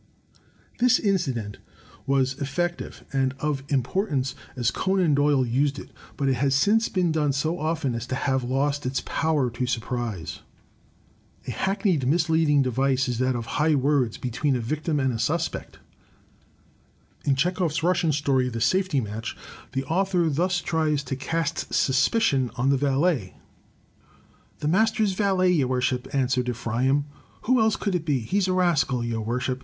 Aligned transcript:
This 0.79 0.97
incident 0.97 1.59
was 2.07 2.33
effective 2.41 3.05
and 3.13 3.35
of 3.39 3.61
importance 3.69 4.33
as 4.55 4.71
Conan 4.71 5.13
Doyle 5.13 5.45
used 5.45 5.77
it, 5.77 5.91
but 6.17 6.27
it 6.27 6.33
has 6.41 6.55
since 6.55 6.89
been 6.89 7.11
done 7.11 7.33
so 7.33 7.59
often 7.59 7.93
as 7.93 8.07
to 8.07 8.15
have 8.15 8.43
lost 8.43 8.87
its 8.87 9.01
power 9.05 9.51
to 9.51 9.67
surprise. 9.67 10.39
A 11.47 11.51
hackneyed 11.51 12.07
misleading 12.07 12.63
device 12.63 13.07
is 13.07 13.19
that 13.19 13.35
of 13.35 13.45
high 13.45 13.75
words 13.75 14.17
be 14.17 14.31
tween 14.31 14.55
a 14.55 14.59
victim 14.59 14.99
and 14.99 15.13
a 15.13 15.19
suspect. 15.19 15.77
In 17.23 17.35
Chekhov's 17.35 17.83
Russian 17.83 18.11
story, 18.11 18.45
■. 18.51 18.51
.^■^■^j».iteMflid 18.51 18.53
202 18.53 18.55
THE 18.57 18.57
TECHNIQUE 18.57 19.05
OF 19.05 19.05
THE 19.05 19.05
MYSTERY 19.05 19.05
STORY 19.05 19.05
"The 19.05 19.11
Safety 19.11 19.11
Match," 19.11 19.37
the 19.73 19.83
author 19.83 20.29
thus 20.31 20.61
tries 20.61 21.03
to 21.03 21.15
cast 21.15 21.71
suspicion 21.75 22.49
on 22.55 22.71
the 22.71 22.77
valet. 22.77 23.35
"The 24.61 24.67
master's 24.67 25.13
valet, 25.13 25.51
your 25.51 25.67
worship," 25.67 26.07
answered 26.11 26.49
Ephraim. 26.49 27.05
"Who 27.43 27.61
else 27.61 27.75
could 27.75 27.93
it 27.93 28.05
be? 28.05 28.17
He's 28.21 28.47
a 28.47 28.53
rascal, 28.53 29.03
your 29.05 29.21
worship! 29.21 29.59